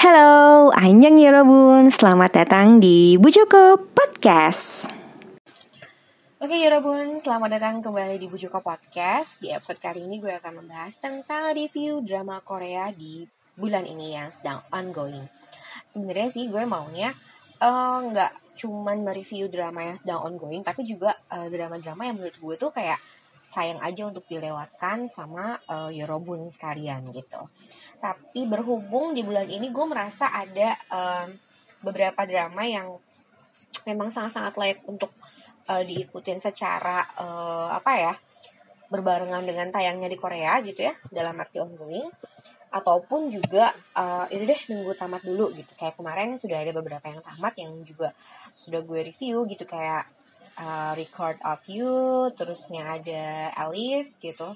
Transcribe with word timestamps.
Halo, 0.00 0.72
Anjang 0.72 1.20
Yorobun, 1.20 1.92
selamat 1.92 2.32
datang 2.32 2.80
di 2.80 3.20
Bu 3.20 3.28
Joko 3.28 3.76
Podcast. 3.76 4.88
Oke 6.40 6.56
Yorobun, 6.56 7.20
selamat 7.20 7.60
datang 7.60 7.84
kembali 7.84 8.16
di 8.16 8.24
Bu 8.24 8.40
Joko 8.40 8.64
Podcast. 8.64 9.36
Di 9.44 9.52
episode 9.52 9.76
kali 9.76 10.00
ini 10.00 10.16
gue 10.16 10.32
akan 10.32 10.64
membahas 10.64 10.96
tentang 10.96 11.52
review 11.52 12.00
drama 12.00 12.40
Korea 12.40 12.88
di 12.96 13.28
bulan 13.52 13.84
ini 13.84 14.16
yang 14.16 14.32
sedang 14.32 14.64
ongoing. 14.72 15.28
Sebenarnya 15.84 16.32
sih 16.32 16.48
gue 16.48 16.64
maunya 16.64 17.12
eh, 17.60 17.98
nggak 18.00 18.32
uh, 18.32 18.56
cuman 18.56 19.04
mereview 19.04 19.52
drama 19.52 19.84
yang 19.84 20.00
sedang 20.00 20.24
ongoing, 20.24 20.64
tapi 20.64 20.88
juga 20.88 21.12
eh, 21.28 21.52
drama-drama 21.52 22.08
yang 22.08 22.16
menurut 22.16 22.40
gue 22.40 22.54
tuh 22.56 22.72
kayak 22.72 22.96
sayang 23.40 23.80
aja 23.80 24.04
untuk 24.04 24.28
dilewatkan 24.28 25.08
sama 25.08 25.56
uh, 25.66 25.88
Yorobun 25.88 26.52
sekalian 26.52 27.08
gitu. 27.10 27.48
Tapi 27.98 28.44
berhubung 28.44 29.16
di 29.16 29.24
bulan 29.24 29.48
ini 29.48 29.72
gue 29.72 29.86
merasa 29.88 30.28
ada 30.28 30.76
uh, 30.92 31.26
beberapa 31.80 32.28
drama 32.28 32.62
yang 32.68 33.00
memang 33.88 34.12
sangat-sangat 34.12 34.54
layak 34.60 34.80
untuk 34.84 35.10
uh, 35.68 35.82
diikutin 35.82 36.38
secara 36.38 37.08
uh, 37.16 37.72
apa 37.72 37.92
ya 37.96 38.14
berbarengan 38.90 39.46
dengan 39.46 39.70
tayangnya 39.70 40.10
di 40.10 40.18
Korea 40.18 40.58
gitu 40.60 40.84
ya 40.84 40.94
dalam 41.08 41.38
arti 41.38 41.62
ongoing 41.62 42.10
ataupun 42.70 43.30
juga 43.30 43.74
uh, 43.98 44.30
ini 44.30 44.46
deh 44.46 44.60
nunggu 44.70 44.94
tamat 44.94 45.26
dulu 45.26 45.50
gitu 45.54 45.72
kayak 45.74 45.98
kemarin 45.98 46.38
sudah 46.38 46.62
ada 46.62 46.70
beberapa 46.70 47.02
yang 47.10 47.22
tamat 47.22 47.54
yang 47.58 47.72
juga 47.82 48.14
sudah 48.54 48.82
gue 48.82 49.10
review 49.10 49.42
gitu 49.50 49.66
kayak 49.66 50.06
uh, 50.60 50.92
Record 50.92 51.40
of 51.40 51.64
You, 51.64 52.28
terusnya 52.36 53.00
ada 53.00 53.50
Alice 53.56 54.20
gitu. 54.20 54.52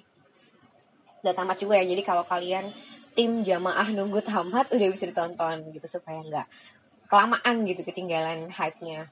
Sudah 1.25 1.33
tamat 1.33 1.57
juga 1.57 1.81
ya, 1.81 1.89
jadi 1.89 2.05
kalau 2.05 2.21
kalian 2.29 2.69
tim 3.17 3.41
jamaah 3.41 3.89
nunggu 3.97 4.21
tamat 4.21 4.69
udah 4.75 4.89
bisa 4.93 5.09
ditonton 5.09 5.73
gitu 5.73 5.87
supaya 5.89 6.21
nggak 6.21 6.47
kelamaan 7.09 7.65
gitu 7.65 7.81
ketinggalan 7.87 8.53
hype-nya. 8.53 9.09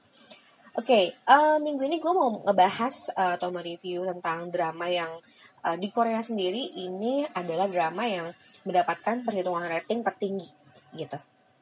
Oke, 0.73 0.89
okay, 0.89 1.05
uh, 1.29 1.61
minggu 1.61 1.85
ini 1.85 2.01
gue 2.01 2.09
mau 2.09 2.41
ngebahas 2.41 3.13
uh, 3.13 3.37
atau 3.37 3.53
mereview 3.53 4.09
tentang 4.09 4.49
drama 4.49 4.89
yang 4.89 5.21
uh, 5.61 5.77
di 5.77 5.93
Korea 5.93 6.17
sendiri 6.17 6.81
ini 6.81 7.21
adalah 7.29 7.69
drama 7.69 8.09
yang 8.09 8.33
mendapatkan 8.65 9.21
perhitungan 9.21 9.69
rating 9.69 10.01
tertinggi 10.01 10.49
gitu 10.97 11.17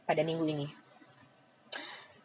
pada 0.08 0.24
minggu 0.24 0.48
ini. 0.48 0.68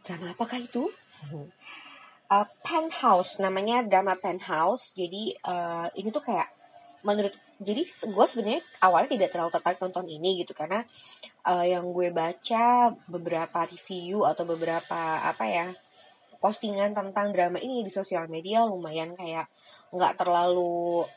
Drama 0.06 0.30
apakah 0.30 0.62
itu? 0.62 0.86
uh, 2.30 2.46
Penthouse 2.62 3.38
namanya 3.38 3.82
drama 3.86 4.18
Penthouse. 4.18 4.92
Jadi 4.96 5.34
uh, 5.46 5.86
ini 5.94 6.08
tuh 6.10 6.24
kayak 6.24 6.48
menurut 7.06 7.34
jadi 7.56 7.82
gue 7.88 8.26
sebenarnya 8.28 8.60
awalnya 8.84 9.16
tidak 9.16 9.32
terlalu 9.32 9.50
tertarik 9.54 9.80
nonton 9.80 10.06
ini 10.10 10.42
gitu. 10.44 10.52
Karena 10.52 10.84
uh, 11.48 11.64
yang 11.64 11.88
gue 11.94 12.12
baca 12.12 12.92
beberapa 13.08 13.58
review 13.64 14.26
atau 14.28 14.44
beberapa 14.44 15.24
apa 15.24 15.44
ya 15.48 15.66
postingan 16.36 16.92
tentang 16.92 17.32
drama 17.32 17.56
ini 17.58 17.80
di 17.80 17.90
sosial 17.90 18.28
media 18.28 18.62
lumayan 18.68 19.16
kayak 19.16 19.48
nggak 19.90 20.20
terlalu 20.20 21.08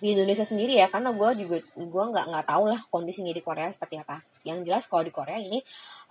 di 0.00 0.12
Indonesia 0.12 0.44
sendiri 0.44 0.76
ya. 0.76 0.92
Karena 0.92 1.14
gue 1.16 1.30
juga 1.40 1.56
gue 1.62 2.04
nggak 2.12 2.26
nggak 2.28 2.46
tahu 2.46 2.64
lah 2.68 2.80
kondisinya 2.92 3.32
di 3.32 3.40
Korea 3.40 3.72
seperti 3.72 3.96
apa. 3.96 4.20
Yang 4.44 4.58
jelas 4.68 4.84
kalau 4.92 5.04
di 5.08 5.12
Korea 5.14 5.40
ini 5.40 5.64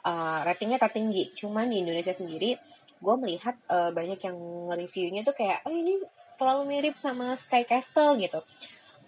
uh, 0.09 0.41
ratingnya 0.41 0.81
tertinggi. 0.81 1.37
Cuman 1.37 1.69
di 1.69 1.85
Indonesia 1.85 2.17
sendiri 2.17 2.57
gue 2.99 3.15
melihat 3.15 3.55
uh, 3.71 3.91
banyak 3.95 4.19
yang 4.19 4.37
reviewnya 4.71 5.23
tuh 5.23 5.35
kayak 5.35 5.63
oh 5.63 5.73
ini 5.73 6.03
terlalu 6.35 6.77
mirip 6.77 6.95
sama 6.95 7.35
Sky 7.35 7.63
Castle 7.67 8.15
gitu. 8.19 8.43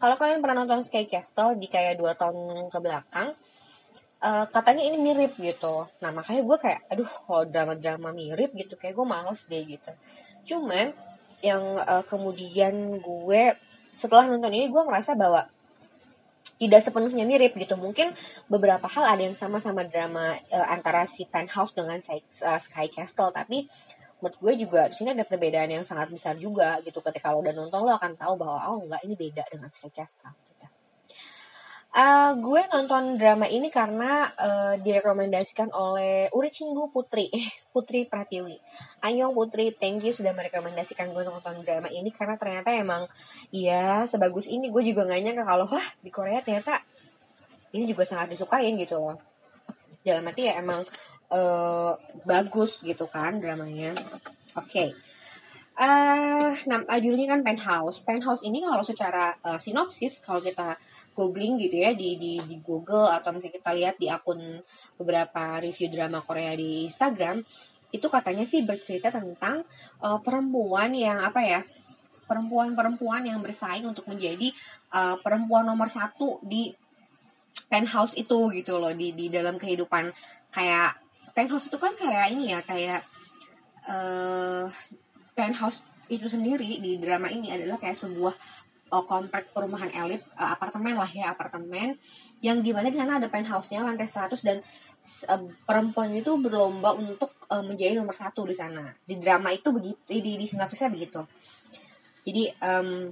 Kalau 0.02 0.16
kalian 0.18 0.42
pernah 0.42 0.64
nonton 0.64 0.82
Sky 0.84 1.06
Castle 1.06 1.60
di 1.60 1.68
kayak 1.70 2.00
dua 2.00 2.16
tahun 2.18 2.68
ke 2.72 2.80
belakang 2.82 3.36
uh, 4.22 4.46
katanya 4.48 4.84
ini 4.88 4.98
mirip 4.98 5.36
gitu. 5.36 5.90
Nah 6.00 6.12
makanya 6.14 6.42
gue 6.46 6.58
kayak 6.58 6.80
aduh 6.88 7.12
kalau 7.28 7.44
drama-drama 7.46 8.10
mirip 8.16 8.54
gitu 8.56 8.74
kayak 8.80 8.96
gue 8.96 9.08
males 9.08 9.42
deh 9.50 9.64
gitu. 9.66 9.92
Cuman 10.56 10.96
yang 11.42 11.62
uh, 11.82 12.06
kemudian 12.06 13.02
gue 13.02 13.44
setelah 13.98 14.30
nonton 14.30 14.54
ini 14.54 14.70
gue 14.70 14.84
merasa 14.86 15.18
bahwa 15.18 15.50
tidak 16.62 16.82
sepenuhnya 16.86 17.26
mirip 17.26 17.58
gitu. 17.58 17.74
Mungkin 17.74 18.14
beberapa 18.46 18.86
hal 18.86 19.18
ada 19.18 19.22
yang 19.26 19.34
sama-sama 19.34 19.82
drama 19.82 20.38
uh, 20.54 20.68
antara 20.70 21.10
si 21.10 21.26
Penthouse 21.26 21.74
dengan 21.74 21.98
Sky, 21.98 22.22
uh, 22.46 22.62
Sky 22.62 22.88
Castle, 22.90 23.34
tapi 23.34 23.66
menurut 24.22 24.38
gue 24.38 24.54
juga 24.70 24.86
di 24.86 24.94
sini 24.94 25.18
ada 25.18 25.26
perbedaan 25.26 25.74
yang 25.74 25.82
sangat 25.82 26.14
besar 26.14 26.38
juga 26.38 26.78
gitu. 26.86 27.02
Ketika 27.02 27.34
lo 27.34 27.42
udah 27.42 27.54
nonton 27.58 27.82
lo 27.82 27.98
akan 27.98 28.14
tahu 28.14 28.38
bahwa 28.38 28.58
oh 28.70 28.86
enggak 28.86 29.02
ini 29.10 29.16
beda 29.18 29.44
dengan 29.50 29.74
Sky 29.74 29.90
Castle. 29.90 30.51
Uh, 31.92 32.40
gue 32.40 32.64
nonton 32.72 33.20
drama 33.20 33.44
ini 33.52 33.68
karena 33.68 34.32
uh, 34.40 34.80
direkomendasikan 34.80 35.76
oleh 35.76 36.32
Uri 36.32 36.48
Cinggu 36.48 36.88
Putri, 36.88 37.28
Putri 37.76 38.08
Pratiwi. 38.08 38.56
Anyong 39.04 39.36
Putri, 39.36 39.76
thank 39.76 40.00
you 40.08 40.16
sudah 40.16 40.32
merekomendasikan 40.32 41.12
gue 41.12 41.28
nonton 41.28 41.60
drama 41.68 41.92
ini 41.92 42.08
karena 42.16 42.40
ternyata 42.40 42.72
emang 42.72 43.12
ya 43.52 44.08
sebagus 44.08 44.48
ini 44.48 44.72
gue 44.72 44.80
juga 44.88 45.04
gak 45.04 45.20
nyangka 45.20 45.44
kalau 45.44 45.68
wah 45.68 45.84
di 46.00 46.08
Korea 46.08 46.40
ternyata 46.40 46.80
ini 47.76 47.84
juga 47.84 48.08
sangat 48.08 48.32
disukain 48.32 48.80
gitu 48.80 48.96
loh. 48.96 49.20
Dalam 50.00 50.24
arti 50.32 50.48
ya 50.48 50.64
emang 50.64 50.88
uh, 51.28 51.92
bagus 52.24 52.80
gitu 52.88 53.04
kan 53.12 53.44
dramanya. 53.44 53.92
Oke. 54.56 54.64
Okay. 54.64 54.90
Uh, 55.76 56.56
nah, 56.72 56.84
judulnya 57.04 57.36
kan 57.36 57.42
Penthouse. 57.44 58.00
Penthouse 58.00 58.48
ini 58.48 58.64
kalau 58.64 58.84
secara 58.84 59.36
uh, 59.44 59.60
sinopsis 59.60 60.24
kalau 60.24 60.40
kita 60.40 60.80
googling 61.12 61.60
gitu 61.60 61.84
ya 61.84 61.92
di, 61.92 62.16
di 62.16 62.40
di 62.48 62.58
Google 62.64 63.12
atau 63.12 63.36
misalnya 63.36 63.60
kita 63.60 63.72
lihat 63.76 63.96
di 64.00 64.08
akun 64.08 64.64
beberapa 64.96 65.60
review 65.60 65.92
drama 65.92 66.24
Korea 66.24 66.56
di 66.56 66.88
Instagram 66.88 67.44
itu 67.92 68.08
katanya 68.08 68.48
sih 68.48 68.64
bercerita 68.64 69.12
tentang 69.12 69.68
uh, 70.00 70.20
perempuan 70.24 70.96
yang 70.96 71.20
apa 71.20 71.44
ya 71.44 71.62
perempuan-perempuan 72.32 73.28
yang 73.28 73.44
bersaing 73.44 73.84
untuk 73.84 74.08
menjadi 74.08 74.56
uh, 74.96 75.20
perempuan 75.20 75.68
nomor 75.68 75.92
satu 75.92 76.40
di 76.40 76.72
penthouse 77.68 78.16
itu 78.16 78.48
gitu 78.56 78.80
loh 78.80 78.96
di 78.96 79.12
di 79.12 79.28
dalam 79.28 79.60
kehidupan. 79.60 80.16
Kayak 80.56 80.96
penthouse 81.36 81.68
itu 81.68 81.76
kan 81.76 81.92
kayak 82.00 82.32
ini 82.32 82.56
ya 82.56 82.64
kayak 82.64 83.04
uh, 83.92 84.72
penthouse 85.36 85.84
itu 86.08 86.32
sendiri 86.32 86.80
di 86.80 86.96
drama 87.04 87.28
ini 87.28 87.52
adalah 87.52 87.76
kayak 87.76 88.00
sebuah 88.00 88.36
uh, 88.92 89.06
komplek 89.08 89.56
perumahan 89.56 89.90
elit 89.96 90.22
uh, 90.36 90.54
apartemen 90.54 91.00
lah 91.00 91.08
ya 91.08 91.32
apartemen 91.32 91.96
yang 92.44 92.60
di 92.60 92.76
mana 92.76 92.92
di 92.92 92.98
sana 93.00 93.18
ada 93.18 93.32
penthouse-nya 93.32 93.82
lantai 93.82 94.06
100 94.06 94.36
dan 94.44 94.60
uh, 95.32 95.42
perempuan 95.64 96.12
itu 96.14 96.36
berlomba 96.38 96.94
untuk 96.94 97.34
uh, 97.48 97.64
menjadi 97.64 97.98
nomor 97.98 98.14
satu 98.14 98.44
di 98.46 98.54
sana. 98.54 98.92
Di 99.02 99.18
drama 99.18 99.50
itu 99.50 99.72
begitu 99.72 99.98
di 100.06 100.20
di 100.38 100.46
sinopsisnya 100.46 100.92
begitu. 100.92 101.24
Jadi 102.22 102.44
um, 102.62 103.10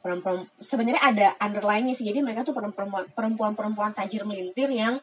perempuan 0.00 0.46
sebenarnya 0.62 1.02
ada 1.02 1.26
underline-nya 1.42 1.92
sih. 1.92 2.06
Jadi 2.06 2.22
mereka 2.22 2.46
tuh 2.46 2.54
perempuan 2.54 3.04
perempuan 3.10 3.52
perempuan 3.52 3.90
tajir 3.92 4.22
melintir 4.24 4.70
yang 4.70 5.02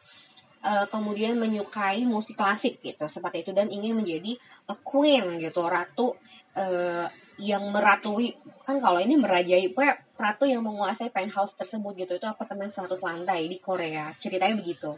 uh, 0.64 0.86
kemudian 0.88 1.36
menyukai 1.36 2.02
musik 2.08 2.40
klasik 2.40 2.80
gitu 2.80 3.04
seperti 3.06 3.44
itu 3.44 3.52
dan 3.52 3.68
ingin 3.68 3.94
menjadi 3.94 4.34
a 4.72 4.74
queen 4.80 5.36
gitu 5.38 5.60
ratu 5.68 6.16
uh, 6.56 7.06
yang 7.38 7.70
meratui 7.74 8.34
kan 8.64 8.80
kalau 8.80 8.96
ini 8.96 9.20
merajai 9.20 9.68
ratu 10.14 10.48
yang 10.48 10.64
menguasai 10.64 11.12
penthouse 11.12 11.58
tersebut 11.58 11.92
gitu 11.98 12.16
itu 12.16 12.26
apartemen 12.26 12.70
100 12.70 12.88
lantai 13.02 13.50
di 13.50 13.58
Korea. 13.60 14.14
Ceritanya 14.16 14.56
begitu. 14.56 14.96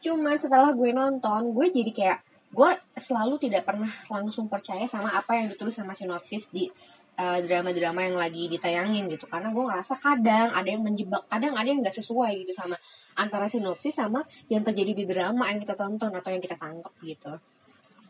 Cuman 0.00 0.38
setelah 0.40 0.72
gue 0.72 0.90
nonton 0.94 1.52
gue 1.52 1.66
jadi 1.68 1.92
kayak 1.92 2.18
gue 2.56 2.70
selalu 2.96 3.36
tidak 3.42 3.68
pernah 3.68 3.90
langsung 4.08 4.48
percaya 4.48 4.86
sama 4.88 5.12
apa 5.12 5.36
yang 5.36 5.52
ditulis 5.52 5.76
sama 5.76 5.92
sinopsis 5.92 6.48
di 6.54 6.70
eh, 7.18 7.38
drama-drama 7.44 8.06
yang 8.06 8.16
lagi 8.16 8.48
ditayangin 8.48 9.12
gitu. 9.12 9.26
Karena 9.28 9.52
gue 9.52 9.64
ngerasa 9.66 9.98
kadang 9.98 10.54
ada 10.54 10.68
yang 10.70 10.80
menjebak 10.80 11.26
kadang 11.28 11.52
ada 11.58 11.68
yang 11.68 11.84
nggak 11.84 11.96
sesuai 12.00 12.46
gitu 12.46 12.54
sama 12.54 12.78
antara 13.18 13.50
sinopsis 13.50 13.92
sama 13.98 14.24
yang 14.48 14.62
terjadi 14.64 14.94
di 14.94 15.04
drama 15.04 15.52
yang 15.52 15.60
kita 15.60 15.74
tonton 15.76 16.14
atau 16.14 16.30
yang 16.32 16.40
kita 16.40 16.56
tangkap 16.56 16.94
gitu 17.02 17.34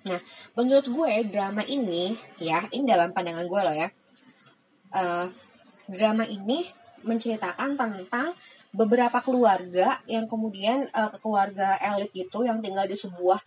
Nah, 0.06 0.20
menurut 0.54 0.86
gue 0.86 1.12
drama 1.26 1.66
ini 1.66 2.14
ya, 2.38 2.62
ini 2.70 2.86
dalam 2.86 3.10
pandangan 3.10 3.46
gue 3.46 3.60
loh 3.60 3.76
ya. 3.76 3.88
Uh, 4.94 5.26
drama 5.90 6.22
ini 6.22 6.62
menceritakan 7.02 7.78
tentang 7.78 8.34
beberapa 8.70 9.18
keluarga 9.22 10.02
yang 10.06 10.26
kemudian 10.26 10.86
uh, 10.94 11.10
keluarga 11.18 11.78
elit 11.78 12.10
itu 12.14 12.46
yang 12.46 12.62
tinggal 12.62 12.86
di 12.86 12.94
sebuah 12.98 13.38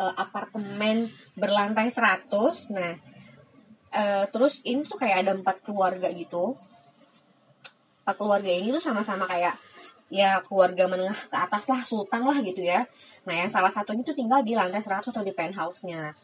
uh, 0.00 0.14
apartemen 0.16 1.12
berlantai 1.36 1.92
100. 1.92 2.28
Nah, 2.72 2.92
uh, 3.92 4.24
terus 4.32 4.64
ini 4.64 4.84
tuh 4.84 4.96
kayak 4.96 5.28
ada 5.28 5.32
empat 5.36 5.60
keluarga 5.60 6.08
gitu. 6.12 6.56
Empat 8.04 8.16
keluarga 8.16 8.48
ini 8.48 8.72
tuh 8.72 8.80
sama-sama 8.80 9.28
kayak 9.28 9.56
ya 10.08 10.40
keluarga 10.44 10.88
menengah 10.88 11.16
ke 11.28 11.36
atas 11.36 11.68
lah 11.68 11.80
sultan 11.84 12.24
lah 12.24 12.40
gitu 12.40 12.64
ya. 12.64 12.88
Nah 13.28 13.34
yang 13.44 13.50
salah 13.52 13.68
satunya 13.68 14.00
tuh 14.04 14.16
tinggal 14.16 14.40
di 14.40 14.56
lantai 14.56 14.80
100 14.80 15.04
atau 15.04 15.22
di 15.24 15.32
penthouse-nya. 15.36 16.16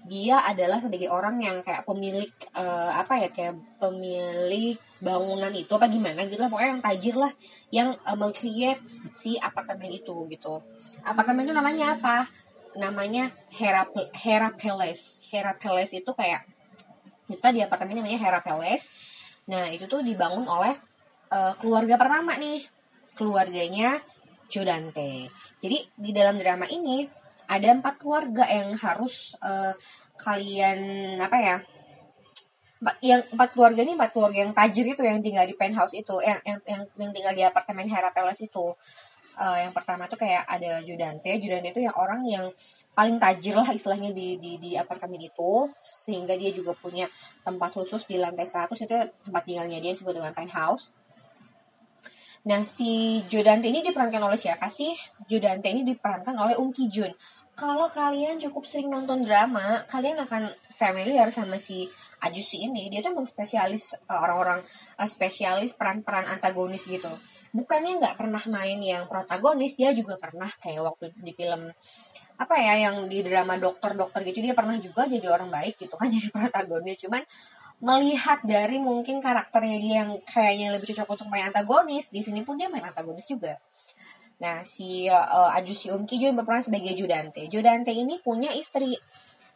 Dia 0.00 0.40
adalah 0.48 0.80
sebagai 0.80 1.12
orang 1.12 1.36
yang 1.44 1.60
kayak 1.60 1.84
pemilik 1.84 2.32
uh, 2.56 2.96
apa 2.96 3.20
ya 3.20 3.28
kayak 3.28 3.60
pemilik 3.76 4.80
bangunan 4.96 5.52
itu 5.52 5.68
apa 5.76 5.92
gimana 5.92 6.24
gitu 6.24 6.40
lah 6.40 6.48
pokoknya 6.48 6.70
yang 6.76 6.84
tajir 6.84 7.16
lah 7.16 7.32
yang 7.68 7.88
uh, 8.08 8.16
meng 8.16 8.32
si 9.12 9.36
apartemen 9.36 9.92
itu 9.92 10.24
gitu. 10.32 10.64
Apartemen 11.04 11.44
itu 11.44 11.52
namanya 11.52 12.00
apa? 12.00 12.24
Namanya 12.80 13.28
Hera 13.52 13.84
Hera 14.16 14.48
Palace. 14.56 15.20
Hera 15.28 15.52
Palace 15.52 16.00
itu 16.00 16.08
kayak 16.16 16.48
kita 17.28 17.52
di 17.52 17.60
apartemen 17.60 18.00
namanya 18.00 18.16
Hera 18.16 18.40
Palace. 18.40 18.88
Nah 19.52 19.68
itu 19.68 19.84
tuh 19.84 20.00
dibangun 20.00 20.48
oleh 20.48 20.72
uh, 21.28 21.52
keluarga 21.60 22.00
pertama 22.00 22.40
nih 22.40 22.79
keluarganya 23.20 24.00
Jodante. 24.48 25.28
Jadi 25.60 25.78
di 25.92 26.10
dalam 26.16 26.40
drama 26.40 26.64
ini 26.66 27.04
ada 27.46 27.68
empat 27.76 28.00
keluarga 28.00 28.48
yang 28.48 28.72
harus 28.80 29.36
uh, 29.44 29.76
kalian 30.16 30.80
apa 31.20 31.38
ya 31.38 31.56
yang 33.04 33.20
empat 33.28 33.52
keluarga 33.52 33.84
ini 33.84 33.92
empat 33.92 34.10
keluarga 34.16 34.40
yang 34.40 34.56
tajir 34.56 34.88
itu 34.88 35.04
yang 35.04 35.20
tinggal 35.20 35.44
di 35.44 35.52
penthouse 35.52 35.92
itu 35.92 36.16
yang 36.24 36.40
yang 36.48 36.58
yang, 36.64 36.82
yang 36.96 37.10
tinggal 37.12 37.34
di 37.36 37.44
apartemen 37.44 37.86
Hera 37.86 38.10
Palace 38.10 38.48
itu. 38.48 38.72
Uh, 39.40 39.56
yang 39.56 39.72
pertama 39.72 40.04
tuh 40.04 40.20
kayak 40.20 40.44
ada 40.44 40.84
Judante 40.84 41.32
Judante 41.40 41.72
itu 41.72 41.80
yang 41.80 41.96
orang 41.96 42.20
yang 42.28 42.44
paling 42.92 43.16
tajir 43.16 43.56
lah 43.56 43.72
istilahnya 43.72 44.12
di 44.12 44.36
di 44.40 44.56
di 44.56 44.70
apartemen 44.80 45.20
itu. 45.20 45.68
Sehingga 45.84 46.34
dia 46.40 46.50
juga 46.56 46.72
punya 46.72 47.04
tempat 47.44 47.76
khusus 47.76 48.08
di 48.08 48.16
lantai 48.16 48.48
100 48.48 48.72
itu 48.72 48.96
tempat 49.28 49.42
tinggalnya 49.44 49.78
dia 49.80 49.92
disebut 49.92 50.16
dengan 50.16 50.32
penthouse 50.32 50.92
Nah, 52.40 52.64
si 52.64 53.20
Jodante 53.28 53.68
ini 53.68 53.84
diperankan 53.84 54.22
oleh 54.24 54.40
siapa 54.40 54.72
sih? 54.72 54.96
Jodante 55.28 55.68
ini 55.68 55.84
diperankan 55.84 56.36
oleh 56.36 56.56
Um 56.56 56.72
Ki 56.72 56.88
Jun 56.88 57.12
kalau 57.60 57.92
kalian 57.92 58.40
cukup 58.40 58.64
sering 58.64 58.88
nonton 58.88 59.20
drama, 59.20 59.84
kalian 59.84 60.16
akan 60.24 60.48
familiar 60.72 61.28
sama 61.28 61.60
si 61.60 61.84
Ajusi 62.24 62.64
ini. 62.64 62.88
Dia 62.88 63.04
tuh 63.04 63.12
emang 63.12 63.28
spesialis 63.28 63.92
uh, 64.08 64.16
orang-orang 64.16 64.64
uh, 64.96 65.04
spesialis 65.04 65.76
peran-peran 65.76 66.24
antagonis 66.24 66.88
gitu. 66.88 67.12
Bukannya 67.52 68.00
nggak 68.00 68.16
pernah 68.16 68.40
main 68.48 68.80
yang 68.80 69.04
protagonis, 69.04 69.76
dia 69.76 69.92
juga 69.92 70.16
pernah 70.16 70.48
kayak 70.48 70.80
waktu 70.80 71.12
di 71.20 71.36
film 71.36 71.68
apa 72.40 72.56
ya 72.56 72.88
yang 72.88 73.04
di 73.04 73.20
drama 73.20 73.60
dokter-dokter 73.60 74.24
gitu 74.24 74.40
dia 74.40 74.56
pernah 74.56 74.80
juga 74.80 75.04
jadi 75.04 75.28
orang 75.28 75.52
baik 75.52 75.76
gitu 75.84 76.00
kan 76.00 76.08
jadi 76.16 76.32
protagonis. 76.32 76.96
Cuman 77.04 77.20
melihat 77.80 78.44
dari 78.44 78.76
mungkin 78.76 79.24
karakternya 79.24 79.78
dia 79.80 79.94
yang 80.04 80.20
kayaknya 80.28 80.76
lebih 80.76 80.92
cocok 80.92 81.16
untuk 81.16 81.28
main 81.32 81.48
antagonis, 81.48 82.12
di 82.12 82.20
sini 82.20 82.44
pun 82.44 82.60
dia 82.60 82.68
main 82.68 82.84
antagonis 82.84 83.24
juga. 83.24 83.56
Nah, 84.40 84.64
si 84.64 85.04
uh, 85.08 85.52
Ajusi 85.52 85.92
Um 85.92 86.08
Ki 86.08 86.16
juga 86.16 86.40
berperan 86.40 86.64
sebagai 86.64 86.96
Judante. 86.96 87.44
Judante 87.52 87.92
ini 87.92 88.20
punya 88.24 88.48
istri 88.52 88.96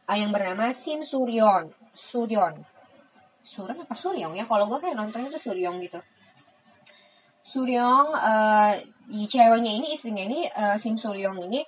uh, 0.09 0.17
yang 0.17 0.33
bernama 0.33 0.73
Sim 0.77 1.05
Suryon. 1.05 1.73
Suryon. 1.97 2.65
Suryon 3.45 3.85
apa 3.85 3.97
Suryong 3.97 4.37
ya? 4.37 4.45
Kalau 4.45 4.69
gue 4.69 4.81
kayak 4.81 4.97
nontonnya 4.97 5.33
tuh 5.33 5.41
Suryong 5.41 5.81
gitu. 5.85 6.01
Suryong, 7.45 8.09
uh, 8.13 8.73
ceweknya 9.29 9.73
ini, 9.73 9.93
istrinya 9.93 10.25
ini, 10.25 10.49
uh, 10.49 10.77
Sim 10.81 10.97
Suryong 10.97 11.45
ini, 11.45 11.61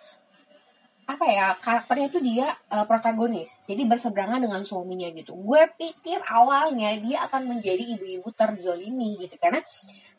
apa 1.06 1.24
ya, 1.30 1.54
karakternya 1.62 2.06
itu 2.10 2.18
dia 2.18 2.50
uh, 2.74 2.82
protagonis. 2.82 3.62
Jadi 3.62 3.86
berseberangan 3.86 4.42
dengan 4.42 4.66
suaminya 4.66 5.06
gitu. 5.14 5.38
Gue 5.38 5.70
pikir 5.78 6.18
awalnya 6.26 6.90
dia 6.98 7.22
akan 7.30 7.46
menjadi 7.46 7.94
ibu-ibu 7.94 8.26
terzolimi 8.34 9.14
gitu. 9.22 9.38
Karena 9.38 9.62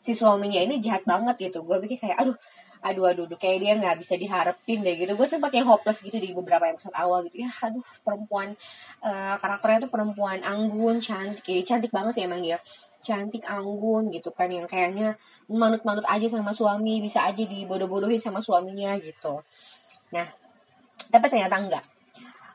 si 0.00 0.16
suaminya 0.16 0.64
ini 0.64 0.80
jahat 0.80 1.04
banget 1.04 1.52
gitu. 1.52 1.60
Gue 1.60 1.76
pikir 1.84 2.08
kayak, 2.08 2.24
aduh, 2.24 2.36
aduh 2.82 3.10
aduh, 3.10 3.26
aduh 3.26 3.38
kayak 3.38 3.58
dia 3.58 3.72
nggak 3.74 3.96
bisa 3.98 4.14
diharapin 4.14 4.86
deh 4.86 4.94
gitu 4.94 5.18
gue 5.18 5.28
sempat 5.28 5.50
yang 5.50 5.66
hopeless 5.66 5.98
gitu 5.98 6.14
di 6.14 6.30
beberapa 6.30 6.62
episode 6.70 6.94
awal 6.94 7.26
gitu 7.26 7.42
ya 7.42 7.50
aduh 7.50 7.82
perempuan 8.06 8.54
uh, 9.02 9.34
karakternya 9.34 9.90
tuh 9.90 9.90
perempuan 9.90 10.38
anggun 10.46 11.02
cantik 11.02 11.42
ya 11.42 11.62
cantik 11.66 11.90
banget 11.90 12.22
sih 12.22 12.24
emang 12.26 12.38
dia 12.38 12.62
cantik 13.02 13.42
anggun 13.46 14.14
gitu 14.14 14.30
kan 14.30 14.50
yang 14.50 14.66
kayaknya 14.70 15.18
manut-manut 15.50 16.06
aja 16.06 16.26
sama 16.30 16.54
suami 16.54 17.02
bisa 17.02 17.26
aja 17.26 17.42
dibodoh-bodohin 17.42 18.22
sama 18.22 18.38
suaminya 18.38 18.94
gitu 18.98 19.42
nah 20.14 20.26
tapi 21.08 21.26
ternyata 21.28 21.56
enggak 21.56 21.84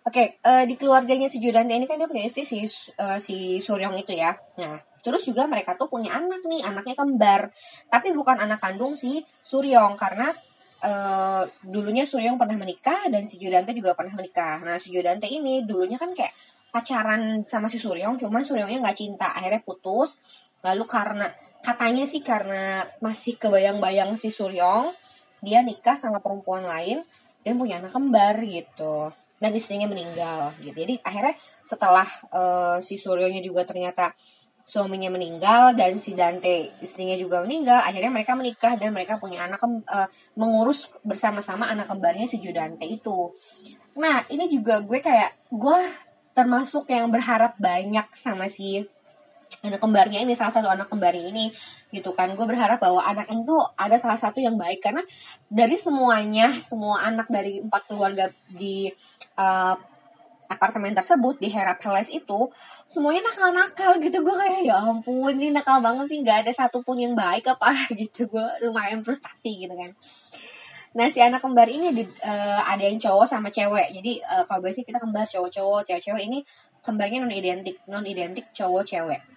Oke, 0.04 0.20
okay, 0.20 0.28
uh, 0.44 0.60
eh, 0.60 0.66
di 0.68 0.76
keluarganya 0.76 1.32
si 1.32 1.40
Judante 1.40 1.72
ini 1.72 1.88
kan 1.88 1.96
dia 1.96 2.12
punya 2.12 2.28
istri 2.28 2.44
si 2.44 2.60
uh, 3.00 3.16
si 3.24 3.64
Suryong 3.64 3.96
itu 3.96 4.12
ya. 4.12 4.36
Nah, 4.60 4.76
terus 5.00 5.24
juga 5.24 5.48
mereka 5.48 5.80
tuh 5.80 5.88
punya 5.88 6.12
anak 6.12 6.44
nih, 6.44 6.60
anaknya 6.60 6.92
kembar. 6.92 7.56
Tapi 7.88 8.12
bukan 8.12 8.36
anak 8.36 8.60
kandung 8.60 9.00
si 9.00 9.24
Suryong 9.48 9.96
karena 9.96 10.36
uh, 10.84 11.48
dulunya 11.64 12.04
Suryong 12.04 12.36
pernah 12.36 12.60
menikah 12.60 13.08
dan 13.08 13.24
si 13.32 13.40
Judante 13.40 13.72
juga 13.72 13.96
pernah 13.96 14.12
menikah. 14.20 14.60
Nah, 14.60 14.76
si 14.76 14.92
Judante 14.92 15.24
ini 15.32 15.64
dulunya 15.64 15.96
kan 15.96 16.12
kayak 16.12 16.36
pacaran 16.68 17.48
sama 17.48 17.72
si 17.72 17.80
Suryong, 17.80 18.20
cuman 18.20 18.44
Suryongnya 18.44 18.84
nggak 18.84 19.00
cinta, 19.00 19.32
akhirnya 19.32 19.64
putus. 19.64 20.20
Lalu 20.68 20.84
karena 20.84 21.32
katanya 21.64 22.04
sih 22.04 22.20
karena 22.20 22.84
masih 23.00 23.40
kebayang-bayang 23.40 24.20
si 24.20 24.36
Suryong, 24.36 24.92
dia 25.40 25.64
nikah 25.64 25.96
sama 25.96 26.20
perempuan 26.20 26.68
lain 26.68 27.08
dan 27.44 27.60
punya 27.60 27.80
anak 27.84 27.92
kembar 27.92 28.40
gitu 28.44 29.12
dan 29.44 29.52
istrinya 29.52 29.92
meninggal 29.92 30.56
gitu. 30.64 30.74
Jadi 30.74 31.04
akhirnya 31.04 31.36
setelah 31.68 32.08
uh, 32.32 32.78
si 32.80 32.96
Suryonya 32.96 33.44
juga 33.44 33.68
ternyata 33.68 34.16
suaminya 34.64 35.12
meninggal 35.12 35.76
dan 35.76 36.00
si 36.00 36.16
Dante 36.16 36.72
istrinya 36.80 37.20
juga 37.20 37.44
meninggal, 37.44 37.84
akhirnya 37.84 38.08
mereka 38.08 38.32
menikah 38.40 38.80
dan 38.80 38.96
mereka 38.96 39.20
punya 39.20 39.44
anak 39.44 39.60
uh, 39.60 40.08
mengurus 40.40 40.88
bersama-sama 41.04 41.68
anak 41.68 41.92
kembarnya 41.92 42.32
si 42.32 42.40
Judante 42.40 42.88
itu. 42.88 43.36
Nah, 44.00 44.24
ini 44.32 44.48
juga 44.48 44.80
gue 44.80 45.04
kayak 45.04 45.52
gue 45.52 45.80
termasuk 46.32 46.88
yang 46.90 47.12
berharap 47.12 47.60
banyak 47.60 48.08
sama 48.16 48.48
si 48.48 48.88
anak 49.62 49.80
kembarnya 49.80 50.20
ini 50.26 50.34
salah 50.34 50.50
satu 50.50 50.68
anak 50.68 50.90
kembarnya 50.90 51.30
ini 51.30 51.54
gitu 51.94 52.12
kan. 52.18 52.34
Gue 52.34 52.50
berharap 52.50 52.82
bahwa 52.82 53.06
anak 53.06 53.30
itu 53.30 53.56
ada 53.78 53.96
salah 54.02 54.18
satu 54.18 54.42
yang 54.42 54.58
baik 54.58 54.82
karena 54.82 55.06
dari 55.48 55.78
semuanya 55.78 56.50
semua 56.66 57.06
anak 57.06 57.30
dari 57.30 57.62
empat 57.62 57.86
keluarga 57.86 58.34
di 58.50 58.90
uh, 59.38 59.76
apartemen 60.50 60.94
tersebut 60.94 61.40
di 61.40 61.48
Hera 61.50 61.74
Palace 61.78 62.12
itu 62.12 62.50
semuanya 62.90 63.30
nakal-nakal 63.30 64.02
gitu. 64.02 64.26
Gue 64.26 64.36
kayak 64.36 64.62
ya 64.66 64.82
ampun 64.82 65.38
ini 65.38 65.54
nakal 65.54 65.80
banget 65.80 66.10
sih 66.10 66.20
nggak 66.26 66.48
ada 66.48 66.52
satupun 66.52 66.98
yang 67.00 67.14
baik 67.14 67.48
apa? 67.48 67.72
Gitu 68.00 68.28
gue 68.28 68.48
lumayan 68.66 69.06
frustasi 69.06 69.66
gitu 69.66 69.74
kan. 69.74 69.94
Nah 70.94 71.10
si 71.10 71.18
anak 71.18 71.42
kembar 71.42 71.66
ini 71.66 71.90
di, 71.90 72.04
uh, 72.06 72.62
ada 72.62 72.86
yang 72.86 73.02
cowok 73.02 73.26
sama 73.26 73.50
cewek. 73.50 73.90
Jadi 73.98 74.22
uh, 74.22 74.46
kalau 74.46 74.62
biasanya 74.62 74.86
kita 74.94 75.00
kembar 75.02 75.26
cowok-cowok, 75.26 75.82
cewek-cewek 75.90 76.24
ini 76.30 76.40
kembarnya 76.86 77.18
non 77.26 77.34
identik, 77.34 77.82
non 77.90 78.06
identik 78.06 78.46
cowok 78.54 78.86
cewek 78.86 79.33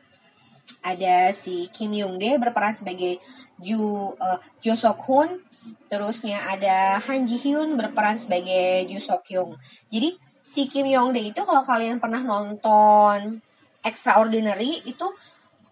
ada 0.83 1.31
si 1.35 1.67
Kim 1.75 1.95
Young 1.95 2.19
Dae 2.19 2.39
berperan 2.39 2.75
sebagai 2.75 3.19
Ju 3.59 4.13
uh, 4.15 4.39
Jo 4.63 4.75
Sok 4.75 5.01
Hoon. 5.07 5.31
Terusnya 5.91 6.47
ada 6.47 7.03
Han 7.11 7.27
Ji 7.27 7.39
Hyun 7.43 7.75
berperan 7.75 8.23
sebagai 8.23 8.87
Ju 8.87 8.99
Sok 9.03 9.23
Kyung. 9.27 9.59
Jadi 9.91 10.15
si 10.39 10.71
Kim 10.71 10.87
Young 10.87 11.11
Dae 11.11 11.35
itu 11.35 11.43
kalau 11.43 11.67
kalian 11.67 11.99
pernah 11.99 12.23
nonton 12.23 13.43
Extraordinary 13.83 14.83
itu 14.83 15.07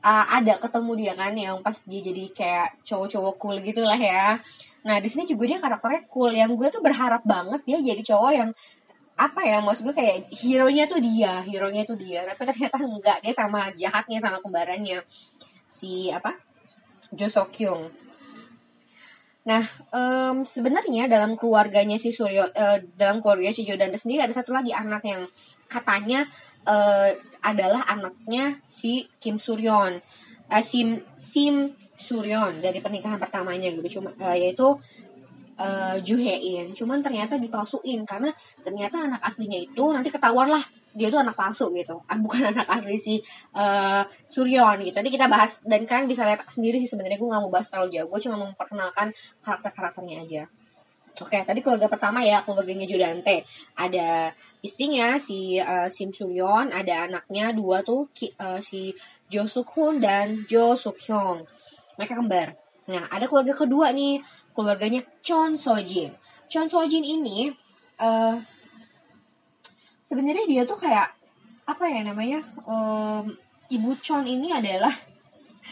uh, 0.05 0.25
ada 0.31 0.55
ketemu 0.61 0.93
dia 0.95 1.13
kan 1.19 1.35
yang 1.35 1.59
pas 1.63 1.75
dia 1.83 1.99
jadi 1.99 2.25
kayak 2.31 2.69
cowok-cowok 2.87 3.35
cool 3.41 3.57
gitulah 3.59 3.99
ya. 3.99 4.39
Nah 4.85 5.01
di 5.01 5.09
sini 5.11 5.25
juga 5.27 5.49
dia 5.49 5.59
karakternya 5.59 6.07
cool. 6.11 6.31
Yang 6.31 6.51
gue 6.61 6.69
tuh 6.79 6.83
berharap 6.85 7.23
banget 7.27 7.63
dia 7.67 7.79
jadi 7.83 8.03
cowok 8.03 8.33
yang 8.35 8.51
apa 9.15 9.47
ya 9.47 9.63
maksud 9.63 9.87
gue 9.87 9.95
kayak 9.95 10.27
hero 10.35 10.67
nya 10.67 10.91
tuh 10.91 10.99
dia 10.99 11.39
hero 11.47 11.71
nya 11.71 11.87
tuh 11.87 11.95
dia. 11.95 12.27
Tapi 12.27 12.43
ternyata 12.51 12.77
enggak 12.83 13.19
dia 13.23 13.35
sama 13.35 13.71
jahatnya 13.79 14.19
sama 14.19 14.39
kembarannya. 14.43 15.03
Si 15.71 16.11
apa? 16.11 16.35
Jo 17.15 17.31
Sok 17.31 17.51
Kyung. 17.55 17.83
Nah 19.45 19.63
um, 19.95 20.43
sebenarnya 20.43 21.07
dalam 21.07 21.39
keluarganya 21.39 21.95
si 22.01 22.11
Suryo 22.11 22.49
uh, 22.49 22.79
dalam 22.99 23.23
keluarga 23.23 23.55
si 23.55 23.63
Jodanda 23.63 23.95
sendiri 23.95 24.25
ada 24.25 24.35
satu 24.35 24.51
lagi 24.51 24.75
anak 24.75 25.05
yang 25.07 25.23
katanya 25.71 26.27
uh, 26.67 27.13
adalah 27.45 27.87
anaknya 27.87 28.59
si 28.67 29.07
Kim 29.23 29.39
Suryon. 29.39 30.01
Uh, 30.51 30.65
Sim 30.65 31.05
Sim 31.21 31.77
Suryon 31.95 32.59
dari 32.59 32.83
pernikahan 32.83 33.23
pertamanya 33.23 33.71
gitu. 33.71 34.01
Cuma 34.01 34.11
uh, 34.19 34.35
yaitu 34.35 34.75
uh, 35.59 35.97
Juhein 36.03 36.75
cuman 36.75 37.03
ternyata 37.03 37.39
dipalsuin 37.39 38.03
karena 38.07 38.31
ternyata 38.63 39.07
anak 39.07 39.21
aslinya 39.23 39.59
itu 39.59 39.85
nanti 39.95 40.11
ketahuan 40.11 40.51
lah 40.51 40.65
dia 40.95 41.11
tuh 41.11 41.21
anak 41.23 41.35
palsu 41.35 41.75
gitu 41.75 41.99
ah, 42.07 42.19
bukan 42.19 42.47
anak 42.55 42.67
asli 42.71 42.97
si 42.99 43.15
uh, 43.55 44.03
Suryon 44.27 44.87
gitu 44.87 44.95
nanti 44.99 45.13
kita 45.13 45.27
bahas 45.27 45.59
dan 45.67 45.83
kalian 45.87 46.07
bisa 46.07 46.23
lihat 46.27 46.47
sendiri 46.47 46.79
sih 46.83 46.91
sebenarnya 46.91 47.19
gue 47.19 47.29
nggak 47.29 47.43
mau 47.43 47.53
bahas 47.53 47.69
terlalu 47.71 47.99
jauh 47.99 48.09
gue 48.11 48.21
cuma 48.23 48.37
memperkenalkan 48.39 49.11
karakter 49.43 49.71
karakternya 49.75 50.19
aja 50.23 50.45
Oke, 51.15 51.47
tadi 51.47 51.63
keluarga 51.63 51.87
pertama 51.87 52.27
ya, 52.27 52.43
keluarganya 52.43 52.91
Judante. 52.91 53.47
Ada 53.79 54.35
istrinya 54.67 55.15
si 55.15 55.63
uh, 55.63 55.87
Sim 55.87 56.11
Suryon, 56.11 56.75
ada 56.75 57.07
anaknya 57.07 57.55
dua 57.55 57.87
tuh 57.87 58.11
ki, 58.11 58.35
uh, 58.35 58.59
si 58.59 58.91
Jo 59.31 59.47
Suk 59.47 59.71
dan 60.03 60.43
Jo 60.51 60.75
Suk 60.75 60.99
Hyung. 60.99 61.47
Mereka 61.95 62.19
kembar. 62.19 62.64
Nah, 62.85 63.09
ada 63.09 63.25
keluarga 63.25 63.57
kedua 63.57 63.91
nih, 63.93 64.21
keluarganya 64.53 65.01
Chon 65.25 65.57
Sojin. 65.57 66.13
Chon 66.49 66.69
Sojin 66.69 67.01
ini 67.01 67.49
uh, 68.01 68.37
sebenarnya 70.05 70.45
dia 70.45 70.63
tuh 70.69 70.77
kayak 70.77 71.17
apa 71.65 71.85
ya 71.89 72.05
namanya? 72.05 72.45
Um, 72.69 73.33
Ibu 73.73 73.97
Chon 74.05 74.29
ini 74.29 74.53
adalah 74.53 74.93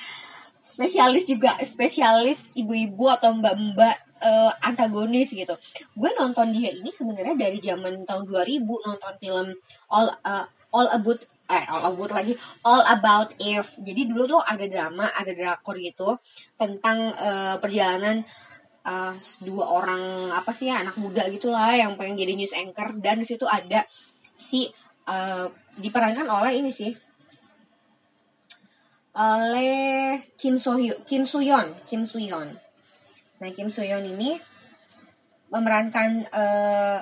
spesialis 0.72 1.28
juga, 1.28 1.60
spesialis 1.60 2.48
ibu-ibu 2.56 3.12
atau 3.12 3.36
mbak-mbak 3.36 4.12
uh, 4.22 4.52
antagonis 4.62 5.34
gitu 5.34 5.52
gue 5.98 6.10
nonton 6.14 6.54
dia 6.54 6.70
ini 6.70 6.94
sebenarnya 6.94 7.34
dari 7.34 7.58
zaman 7.58 8.06
tahun 8.06 8.22
2000 8.30 8.62
nonton 8.62 9.14
film 9.18 9.46
all 9.90 10.08
uh, 10.22 10.46
all 10.72 10.88
about 10.94 11.20
eh 11.50 11.64
all 11.68 11.92
about 11.92 12.12
lagi 12.14 12.32
all 12.62 12.80
about 12.86 13.34
if 13.42 13.74
jadi 13.82 14.08
dulu 14.08 14.38
tuh 14.38 14.42
ada 14.42 14.64
drama 14.70 15.10
ada 15.10 15.32
drakor 15.34 15.76
gitu 15.76 16.16
tentang 16.54 17.12
uh, 17.18 17.58
perjalanan 17.58 18.22
uh, 18.86 19.14
dua 19.42 19.64
orang 19.70 20.32
apa 20.32 20.50
sih 20.54 20.70
ya 20.70 20.82
anak 20.82 20.98
muda 20.98 21.26
gitulah 21.30 21.74
yang 21.74 21.94
pengen 21.98 22.18
jadi 22.18 22.34
news 22.34 22.54
anchor. 22.54 22.94
Dan 22.98 23.22
di 23.22 23.26
situ 23.26 23.46
ada 23.46 23.84
si 24.34 24.70
uh, 25.06 25.46
diperankan 25.78 26.26
oleh 26.28 26.58
ini 26.58 26.70
sih 26.70 26.92
oleh 29.12 30.24
Kim 30.40 30.56
So 30.56 30.76
Kim 31.04 31.28
Suyon 31.28 31.76
Kim 31.84 32.08
Suyon 32.08 32.48
nah 33.42 33.50
Kim 33.52 33.68
Suyon 33.68 34.06
ini 34.08 34.40
memerankan 35.52 36.24
uh, 36.32 36.98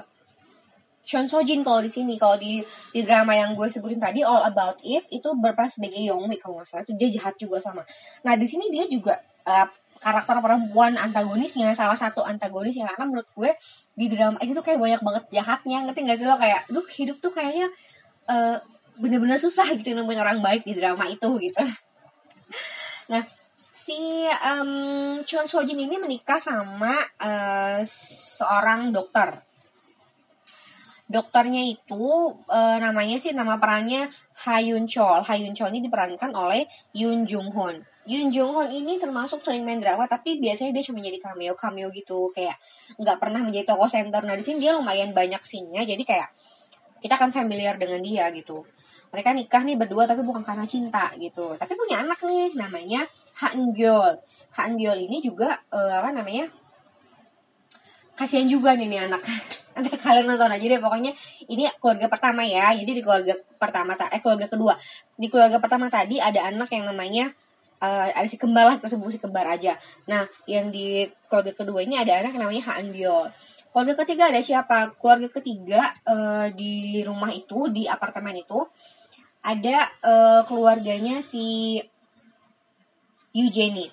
Chon 1.10 1.26
Sojin 1.26 1.66
kalau 1.66 1.82
di 1.82 1.90
sini 1.90 2.14
kalau 2.14 2.38
di 2.38 2.62
di 2.94 3.02
drama 3.02 3.34
yang 3.34 3.58
gue 3.58 3.66
sebutin 3.66 3.98
tadi 3.98 4.22
All 4.22 4.46
About 4.46 4.78
If 4.86 5.10
itu 5.10 5.26
berperan 5.34 5.66
sebagai 5.66 5.98
Yongmi 5.98 6.38
kalau 6.38 6.62
nggak 6.62 6.70
salah. 6.70 6.86
Itu 6.86 6.94
dia 6.94 7.10
jahat 7.10 7.34
juga 7.34 7.58
sama. 7.58 7.82
Nah 8.22 8.38
di 8.38 8.46
sini 8.46 8.70
dia 8.70 8.86
juga 8.86 9.18
uh, 9.42 9.66
karakter 9.98 10.38
perempuan 10.38 10.94
antagonisnya 10.94 11.74
salah 11.74 11.98
satu 11.98 12.22
antagonisnya 12.22 12.86
karena 12.94 13.10
menurut 13.10 13.26
gue 13.34 13.50
di 13.98 14.06
drama 14.06 14.38
itu 14.38 14.62
kayak 14.62 14.78
banyak 14.78 15.02
banget 15.02 15.24
jahatnya. 15.34 15.82
Ngerti 15.90 15.98
gak 16.06 16.18
sih 16.22 16.26
lo? 16.30 16.38
Kayak 16.38 16.62
duh 16.70 16.86
hidup 16.86 17.18
tuh 17.18 17.32
kayaknya 17.34 17.66
uh, 18.30 18.62
bener-bener 18.94 19.34
susah 19.42 19.66
gitu 19.74 19.90
nemuin 19.90 20.20
orang 20.22 20.38
baik 20.38 20.62
di 20.62 20.78
drama 20.78 21.10
itu 21.10 21.26
gitu. 21.42 21.58
Nah 23.10 23.26
si 23.74 24.30
um, 24.30 25.18
Chon 25.26 25.50
Sojin 25.50 25.74
ini 25.74 25.98
menikah 25.98 26.38
sama 26.38 27.02
uh, 27.18 27.82
seorang 27.82 28.94
dokter 28.94 29.49
dokternya 31.10 31.66
itu 31.66 32.06
uh, 32.46 32.76
namanya 32.78 33.18
sih 33.18 33.34
nama 33.34 33.58
perannya 33.58 34.06
Hayun 34.46 34.86
Chol. 34.86 35.26
Hayun 35.26 35.58
Chol 35.58 35.74
ini 35.74 35.90
diperankan 35.90 36.30
oleh 36.38 36.70
Yoon 36.94 37.26
Jung 37.26 37.50
Hoon. 37.50 37.82
Yoon 38.06 38.30
Jung 38.30 38.54
Hoon 38.54 38.70
ini 38.70 38.96
termasuk 39.02 39.42
sering 39.42 39.66
main 39.66 39.82
drama 39.82 40.06
tapi 40.06 40.38
biasanya 40.38 40.70
dia 40.70 40.86
cuma 40.86 41.02
jadi 41.02 41.18
cameo 41.18 41.58
cameo 41.58 41.90
gitu 41.90 42.30
kayak 42.30 42.54
nggak 42.94 43.18
pernah 43.18 43.42
menjadi 43.42 43.74
tokoh 43.74 43.90
center. 43.90 44.22
Nah 44.22 44.38
di 44.38 44.46
sini 44.46 44.62
dia 44.62 44.78
lumayan 44.78 45.10
banyak 45.10 45.42
sinnya 45.42 45.82
jadi 45.82 46.00
kayak 46.06 46.30
kita 47.02 47.18
akan 47.18 47.34
familiar 47.34 47.74
dengan 47.74 47.98
dia 47.98 48.30
gitu. 48.30 48.62
Mereka 49.10 49.34
nikah 49.34 49.66
nih 49.66 49.74
berdua 49.74 50.06
tapi 50.06 50.22
bukan 50.22 50.46
karena 50.46 50.62
cinta 50.62 51.10
gitu. 51.18 51.58
Tapi 51.58 51.74
punya 51.74 52.06
anak 52.06 52.22
nih 52.22 52.54
namanya 52.54 53.02
Han 53.42 53.74
Gyol. 53.74 54.14
Han 54.54 54.78
Gyol 54.78 55.10
ini 55.10 55.18
juga 55.18 55.58
uh, 55.74 55.98
apa 55.98 56.14
namanya? 56.14 56.46
kasihan 58.20 58.44
juga 58.44 58.76
nih 58.76 58.84
nih 58.84 59.00
anak 59.08 59.24
kalian 60.04 60.26
nonton 60.28 60.52
aja 60.52 60.66
deh. 60.66 60.80
Pokoknya 60.80 61.12
ini 61.48 61.64
keluarga 61.80 62.06
pertama 62.12 62.44
ya. 62.44 62.74
Jadi 62.76 62.90
di 62.92 63.02
keluarga 63.02 63.34
pertama 63.56 63.96
eh 63.96 64.20
keluarga 64.20 64.46
kedua. 64.50 64.74
Di 65.16 65.26
keluarga 65.32 65.56
pertama 65.56 65.88
tadi 65.88 66.20
ada 66.20 66.50
anak 66.50 66.68
yang 66.74 66.84
namanya 66.84 67.32
uh, 67.80 68.08
ada 68.12 68.28
si 68.28 68.36
kembar 68.36 68.68
lah 68.68 68.76
tersebut 68.76 69.16
si 69.16 69.18
kembar 69.18 69.48
aja. 69.48 69.80
Nah 70.10 70.28
yang 70.44 70.68
di 70.68 71.08
keluarga 71.30 71.56
kedua 71.56 71.80
ini 71.80 71.96
ada 71.96 72.20
anak 72.20 72.36
yang 72.36 72.44
namanya 72.48 72.64
Han 72.74 72.92
Biol 72.92 73.32
keluarga 73.70 74.02
ketiga 74.02 74.28
ada 74.28 74.40
siapa? 74.42 74.98
Keluarga 74.98 75.28
ketiga 75.30 75.94
uh, 76.04 76.50
di 76.50 77.00
rumah 77.06 77.30
itu 77.30 77.70
di 77.70 77.86
apartemen 77.86 78.42
itu 78.42 78.66
ada 79.40 79.88
uh, 80.04 80.42
keluarganya 80.44 81.22
si 81.24 81.78
Eugenie. 83.32 83.88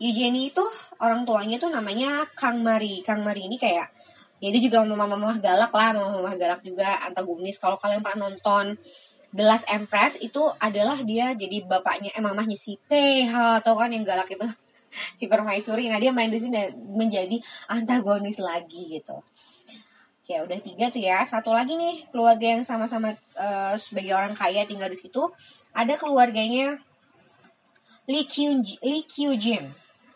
Eugenie 0.00 0.50
itu 0.50 0.64
orang 0.98 1.28
tuanya 1.28 1.60
tuh 1.60 1.68
namanya 1.68 2.24
Kang 2.34 2.64
Mari. 2.64 3.04
Kang 3.04 3.20
Mari 3.22 3.46
ini 3.46 3.60
kayak 3.60 3.92
ya 4.38 4.48
dia 4.54 4.62
juga 4.62 4.82
mama-mama 4.86 5.34
galak 5.38 5.72
lah, 5.74 5.90
mama-mama 5.94 6.34
galak 6.38 6.62
juga 6.62 6.98
antagonis. 7.02 7.58
Kalau 7.58 7.78
kalian 7.78 8.02
pernah 8.02 8.30
nonton 8.30 8.78
The 9.28 9.44
Last 9.44 9.68
Empress 9.68 10.16
itu 10.24 10.40
adalah 10.56 11.04
dia 11.04 11.36
jadi 11.36 11.60
bapaknya 11.68 12.16
eh 12.16 12.22
mamahnya 12.24 12.56
si 12.56 12.80
PH 12.88 13.60
atau 13.60 13.76
kan 13.76 13.92
yang 13.92 14.06
galak 14.06 14.32
itu 14.32 14.48
si 15.18 15.28
permaisuri. 15.28 15.92
Nah 15.92 16.00
dia 16.00 16.14
main 16.14 16.32
di 16.32 16.40
sini 16.40 16.52
dan 16.54 16.72
menjadi 16.96 17.36
antagonis 17.68 18.40
lagi 18.40 18.98
gitu. 18.98 19.20
Oke 20.24 20.34
udah 20.44 20.58
tiga 20.64 20.88
tuh 20.88 21.02
ya. 21.04 21.20
Satu 21.28 21.52
lagi 21.52 21.76
nih 21.76 22.08
keluarga 22.08 22.56
yang 22.56 22.64
sama-sama 22.64 23.16
uh, 23.36 23.76
sebagai 23.76 24.16
orang 24.16 24.32
kaya 24.32 24.64
tinggal 24.64 24.88
di 24.88 24.96
situ. 24.96 25.28
Ada 25.76 26.00
keluarganya 26.00 26.80
Lee 28.08 28.24
Kyung 28.24 28.64
Lee 28.80 29.04
Kyujin. 29.04 29.68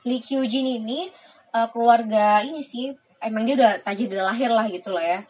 Lee 0.09 0.25
Kyujin 0.25 0.81
ini 0.81 1.13
uh, 1.53 1.69
keluarga 1.69 2.41
ini 2.41 2.65
sih 2.65 2.97
emang 3.23 3.47
dia 3.47 3.55
udah 3.59 3.73
tajir 3.83 4.11
dari 4.11 4.23
lahir 4.23 4.51
lah 4.51 4.67
gitu 4.69 4.91
loh 4.91 5.03
ya. 5.03 5.23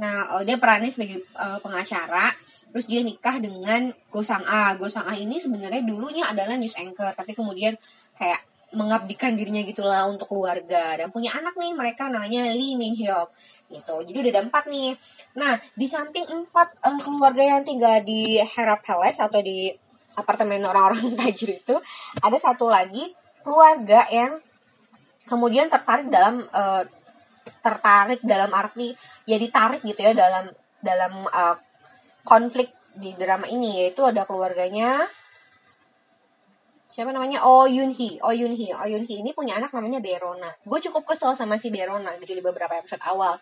Nah 0.00 0.38
uh, 0.38 0.42
dia 0.42 0.56
perannya 0.56 0.90
sebagai 0.90 1.24
uh, 1.36 1.60
pengacara. 1.60 2.32
Terus 2.68 2.84
dia 2.84 3.00
nikah 3.00 3.40
dengan 3.40 3.88
Go 4.12 4.20
Sang 4.20 4.44
A. 4.44 4.76
Go 4.76 4.92
Sang 4.92 5.08
A 5.08 5.16
ini 5.16 5.40
sebenarnya 5.40 5.80
dulunya 5.80 6.28
adalah 6.28 6.52
news 6.60 6.76
anchor, 6.76 7.16
tapi 7.16 7.32
kemudian 7.32 7.72
kayak 8.12 8.44
mengabdikan 8.68 9.32
dirinya 9.32 9.64
gitulah 9.64 10.04
untuk 10.04 10.28
keluarga 10.28 10.92
dan 11.00 11.08
punya 11.08 11.32
anak 11.32 11.56
nih 11.56 11.72
mereka 11.72 12.12
namanya 12.12 12.52
Lee 12.52 12.76
Min 12.76 12.92
Hyuk 12.92 13.32
gitu 13.72 14.04
jadi 14.04 14.16
udah 14.28 14.32
ada 14.36 14.42
empat 14.44 14.64
nih 14.68 14.92
nah 15.40 15.56
di 15.72 15.88
samping 15.88 16.28
empat 16.28 16.76
uh, 16.84 17.00
keluarga 17.00 17.56
yang 17.56 17.64
tinggal 17.64 17.96
di 18.04 18.36
Hera 18.36 18.76
Palace 18.76 19.24
atau 19.24 19.40
di 19.40 19.72
apartemen 20.20 20.60
orang-orang 20.68 21.16
tajir 21.24 21.56
itu 21.56 21.80
ada 22.20 22.36
satu 22.36 22.68
lagi 22.68 23.08
keluarga 23.40 24.04
yang 24.12 24.36
kemudian 25.24 25.72
tertarik 25.72 26.12
dalam 26.12 26.44
uh, 26.52 26.84
tertarik 27.60 28.20
dalam 28.24 28.50
arti 28.54 28.94
ya 29.28 29.36
ditarik 29.36 29.82
gitu 29.84 30.00
ya 30.00 30.12
dalam 30.14 30.50
dalam 30.78 31.26
uh, 31.28 31.56
konflik 32.22 32.70
di 32.98 33.14
drama 33.14 33.46
ini 33.46 33.84
yaitu 33.84 34.02
ada 34.02 34.26
keluarganya 34.26 35.06
siapa 36.88 37.12
namanya? 37.12 37.44
Oh 37.44 37.68
Yun 37.68 37.92
Hee 37.92 38.18
Oh 38.24 38.32
Yun 38.32 38.56
Hee 38.56 38.72
Oh 38.72 38.88
Yun 38.88 39.04
Hee 39.04 39.20
ini 39.20 39.36
punya 39.36 39.60
anak 39.60 39.70
namanya 39.76 40.00
Berona. 40.00 40.50
Gue 40.64 40.80
cukup 40.80 41.04
kesel 41.04 41.36
sama 41.36 41.60
si 41.60 41.68
Berona 41.68 42.16
gitu 42.18 42.32
di 42.32 42.42
beberapa 42.42 42.74
episode 42.74 43.04
awal. 43.04 43.36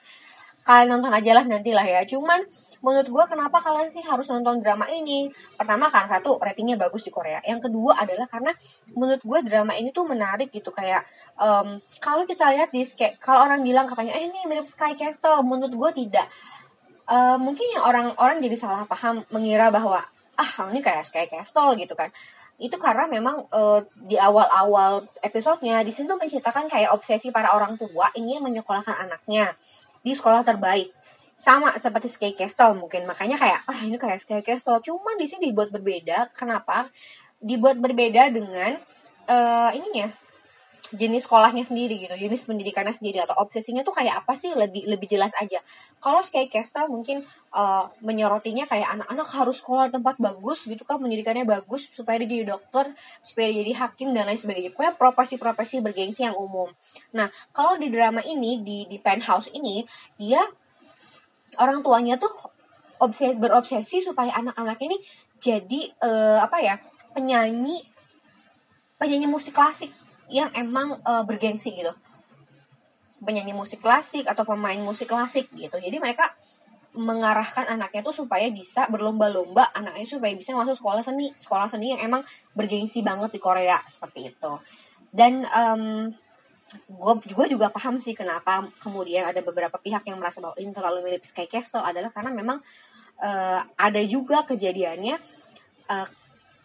Kalian 0.66 0.98
nonton 0.98 1.14
aja 1.14 1.30
lah 1.30 1.44
nantilah 1.46 1.86
ya. 1.86 2.02
Cuman 2.02 2.42
menurut 2.86 3.10
gue 3.10 3.24
kenapa 3.26 3.58
kalian 3.58 3.90
sih 3.90 3.98
harus 4.06 4.30
nonton 4.30 4.62
drama 4.62 4.86
ini? 4.86 5.26
Pertama 5.58 5.90
karena 5.90 6.06
satu 6.06 6.38
ratingnya 6.38 6.78
bagus 6.78 7.02
di 7.02 7.10
Korea. 7.10 7.42
Yang 7.42 7.66
kedua 7.66 7.98
adalah 7.98 8.30
karena 8.30 8.54
menurut 8.94 9.18
gue 9.26 9.38
drama 9.42 9.74
ini 9.74 9.90
tuh 9.90 10.06
menarik 10.06 10.54
gitu. 10.54 10.70
Kayak 10.70 11.02
um, 11.34 11.82
kalau 11.98 12.22
kita 12.22 12.46
lihat 12.54 12.70
di 12.70 12.86
kayak 12.86 13.18
kalau 13.18 13.42
orang 13.42 13.66
bilang 13.66 13.90
katanya 13.90 14.14
eh 14.14 14.30
ini 14.30 14.46
mirip 14.46 14.70
Sky 14.70 14.94
Castle 14.94 15.42
menurut 15.42 15.74
gue 15.74 16.06
tidak. 16.06 16.30
Uh, 17.10 17.34
mungkin 17.42 17.66
yang 17.74 17.82
orang-orang 17.82 18.38
jadi 18.38 18.54
salah 18.54 18.86
paham 18.86 19.26
mengira 19.34 19.74
bahwa 19.74 20.06
ah 20.38 20.52
ini 20.70 20.78
kayak 20.78 21.02
Sky 21.02 21.26
Castle 21.26 21.74
gitu 21.74 21.98
kan. 21.98 22.14
Itu 22.54 22.78
karena 22.78 23.10
memang 23.10 23.50
uh, 23.50 23.82
di 23.98 24.14
awal-awal 24.14 25.10
episodenya 25.26 25.82
di 25.82 25.90
sini 25.90 26.06
tuh 26.06 26.22
menceritakan 26.22 26.70
kayak 26.70 26.94
obsesi 26.94 27.34
para 27.34 27.50
orang 27.50 27.74
tua 27.74 28.14
ingin 28.14 28.46
menyekolahkan 28.46 28.94
anaknya 28.94 29.58
di 30.06 30.14
sekolah 30.14 30.46
terbaik 30.46 30.94
sama 31.36 31.76
seperti 31.76 32.08
Sky 32.08 32.32
Castle 32.32 32.74
mungkin. 32.74 33.04
Makanya 33.04 33.36
kayak 33.36 33.68
ah 33.68 33.80
ini 33.84 34.00
kayak 34.00 34.18
Sky 34.18 34.40
Castle. 34.40 34.80
Cuman 34.80 35.20
di 35.20 35.28
sini 35.28 35.52
dibuat 35.52 35.68
berbeda. 35.68 36.32
Kenapa? 36.32 36.88
Dibuat 37.36 37.76
berbeda 37.76 38.32
dengan 38.32 38.80
uh, 39.28 39.70
ininya 39.76 40.08
jenis 40.94 41.26
sekolahnya 41.26 41.66
sendiri 41.66 41.98
gitu 41.98 42.14
jenis 42.14 42.46
pendidikannya 42.46 42.94
sendiri 42.94 43.18
atau 43.18 43.34
obsesinya 43.42 43.82
tuh 43.82 43.92
kayak 43.92 44.22
apa 44.24 44.32
sih? 44.38 44.54
Lebih 44.56 44.88
lebih 44.88 45.06
jelas 45.10 45.36
aja. 45.36 45.60
Kalau 46.00 46.22
Sky 46.22 46.48
Castle 46.48 46.88
mungkin 46.88 47.20
uh, 47.52 47.90
menyorotinya 48.00 48.64
kayak 48.64 48.96
anak-anak 48.96 49.28
harus 49.28 49.60
sekolah 49.60 49.90
tempat 49.90 50.16
bagus 50.16 50.64
gitu 50.64 50.86
kan 50.88 51.02
pendidikannya 51.02 51.44
bagus 51.44 51.90
supaya 51.90 52.22
dia 52.22 52.40
jadi 52.40 52.54
dokter 52.54 52.96
supaya 53.20 53.50
dia 53.52 53.60
jadi 53.66 53.72
hakim 53.76 54.14
dan 54.16 54.30
lain 54.30 54.40
sebagainya. 54.40 54.70
Pokoknya 54.72 54.94
profesi-profesi 54.94 55.82
bergengsi 55.82 56.24
yang 56.24 56.38
umum. 56.38 56.70
Nah 57.12 57.28
kalau 57.50 57.76
di 57.76 57.90
drama 57.90 58.22
ini 58.22 58.62
di 58.62 58.86
di 58.86 58.96
penthouse 59.02 59.50
ini 59.52 59.82
dia 60.16 60.40
orang 61.60 61.80
tuanya 61.84 62.16
tuh 62.16 62.30
obses 63.00 63.36
berobsesi 63.36 64.00
supaya 64.00 64.32
anak-anak 64.32 64.80
ini 64.80 64.96
jadi 65.36 65.92
uh, 66.00 66.40
apa 66.40 66.64
ya 66.64 66.80
penyanyi 67.12 67.84
penyanyi 68.96 69.28
musik 69.28 69.52
klasik 69.52 69.92
yang 70.32 70.48
emang 70.56 70.96
uh, 71.04 71.22
bergengsi 71.22 71.76
gitu. 71.76 71.92
Penyanyi 73.20 73.56
musik 73.56 73.80
klasik 73.80 74.28
atau 74.28 74.44
pemain 74.44 74.76
musik 74.80 75.08
klasik 75.08 75.48
gitu. 75.56 75.76
Jadi 75.76 75.96
mereka 76.00 76.32
mengarahkan 76.96 77.68
anaknya 77.68 78.00
tuh 78.00 78.24
supaya 78.24 78.48
bisa 78.48 78.88
berlomba-lomba 78.88 79.68
anaknya 79.76 80.08
supaya 80.08 80.32
bisa 80.32 80.56
masuk 80.56 80.80
sekolah 80.80 81.04
seni 81.04 81.28
sekolah 81.36 81.68
seni 81.68 81.92
yang 81.92 82.00
emang 82.00 82.24
bergengsi 82.56 83.04
banget 83.04 83.36
di 83.36 83.40
Korea 83.40 83.76
seperti 83.84 84.32
itu. 84.32 84.52
Dan 85.12 85.44
um, 85.52 86.08
gue 86.66 87.12
juga 87.30 87.44
juga 87.46 87.66
paham 87.70 88.02
sih 88.02 88.10
kenapa 88.10 88.66
kemudian 88.82 89.30
ada 89.30 89.38
beberapa 89.38 89.78
pihak 89.78 90.02
yang 90.10 90.18
merasa 90.18 90.42
bahwa 90.42 90.58
ini 90.58 90.74
terlalu 90.74 90.98
mirip 91.06 91.22
Sky 91.22 91.46
Castle 91.46 91.86
adalah 91.86 92.10
karena 92.10 92.34
memang 92.34 92.58
uh, 93.22 93.60
ada 93.78 94.02
juga 94.02 94.42
kejadiannya 94.42 95.14
uh, 95.86 96.08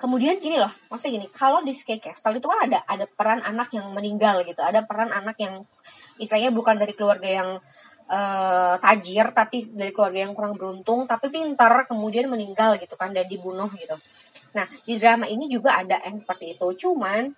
kemudian 0.02 0.42
gini 0.42 0.58
loh 0.58 0.74
maksudnya 0.90 1.22
gini 1.22 1.28
kalau 1.30 1.62
di 1.62 1.78
Sky 1.78 2.02
Castle 2.02 2.42
itu 2.42 2.50
kan 2.50 2.66
ada 2.66 2.82
ada 2.90 3.06
peran 3.06 3.46
anak 3.46 3.70
yang 3.78 3.94
meninggal 3.94 4.42
gitu 4.50 4.66
ada 4.66 4.82
peran 4.82 5.14
anak 5.14 5.38
yang 5.38 5.62
istilahnya 6.18 6.50
bukan 6.50 6.82
dari 6.82 6.98
keluarga 6.98 7.30
yang 7.30 7.50
uh, 8.12 8.76
tajir 8.82 9.32
tapi 9.38 9.72
dari 9.72 9.94
keluarga 9.96 10.26
yang 10.26 10.34
kurang 10.34 10.58
beruntung 10.60 11.06
tapi 11.06 11.30
pintar 11.30 11.86
kemudian 11.86 12.28
meninggal 12.28 12.76
gitu 12.82 12.98
kan 13.00 13.16
dan 13.16 13.26
dibunuh 13.26 13.72
gitu. 13.78 13.96
Nah 14.58 14.68
di 14.84 15.00
drama 15.00 15.30
ini 15.30 15.48
juga 15.48 15.80
ada 15.80 16.02
yang 16.04 16.20
seperti 16.20 16.58
itu 16.60 16.68
cuman 16.88 17.32